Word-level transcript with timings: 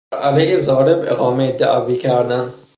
بر 0.11 0.17
علیه 0.19 0.59
ضارب 0.59 1.05
اقامهی 1.13 1.51
دعوی 1.51 1.97
کردن 1.97 2.53